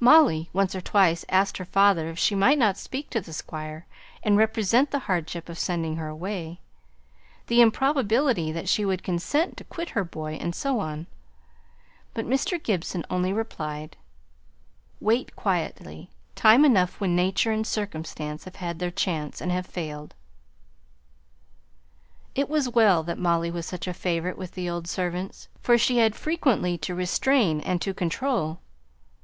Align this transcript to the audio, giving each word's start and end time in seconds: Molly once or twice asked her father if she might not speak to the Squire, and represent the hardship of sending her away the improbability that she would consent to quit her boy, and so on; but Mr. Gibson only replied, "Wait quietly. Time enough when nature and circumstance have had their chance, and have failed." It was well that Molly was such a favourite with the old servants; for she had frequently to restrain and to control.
Molly 0.00 0.50
once 0.52 0.74
or 0.74 0.80
twice 0.80 1.24
asked 1.28 1.56
her 1.58 1.64
father 1.64 2.08
if 2.08 2.18
she 2.18 2.34
might 2.34 2.58
not 2.58 2.76
speak 2.76 3.10
to 3.10 3.20
the 3.20 3.32
Squire, 3.32 3.86
and 4.24 4.36
represent 4.36 4.90
the 4.90 4.98
hardship 5.06 5.48
of 5.48 5.56
sending 5.56 5.94
her 5.94 6.08
away 6.08 6.58
the 7.46 7.60
improbability 7.60 8.50
that 8.50 8.68
she 8.68 8.84
would 8.84 9.04
consent 9.04 9.56
to 9.56 9.62
quit 9.62 9.90
her 9.90 10.02
boy, 10.02 10.32
and 10.32 10.52
so 10.52 10.80
on; 10.80 11.06
but 12.12 12.26
Mr. 12.26 12.60
Gibson 12.60 13.04
only 13.08 13.32
replied, 13.32 13.96
"Wait 14.98 15.36
quietly. 15.36 16.10
Time 16.34 16.64
enough 16.64 17.00
when 17.00 17.14
nature 17.14 17.52
and 17.52 17.64
circumstance 17.64 18.42
have 18.46 18.56
had 18.56 18.80
their 18.80 18.90
chance, 18.90 19.40
and 19.40 19.52
have 19.52 19.64
failed." 19.64 20.12
It 22.34 22.48
was 22.48 22.68
well 22.68 23.04
that 23.04 23.16
Molly 23.16 23.52
was 23.52 23.64
such 23.66 23.86
a 23.86 23.94
favourite 23.94 24.36
with 24.36 24.54
the 24.54 24.68
old 24.68 24.88
servants; 24.88 25.46
for 25.60 25.78
she 25.78 25.98
had 25.98 26.16
frequently 26.16 26.76
to 26.78 26.96
restrain 26.96 27.60
and 27.60 27.80
to 27.82 27.94
control. 27.94 28.58